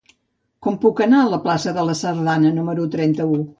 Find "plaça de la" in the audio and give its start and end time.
1.45-1.97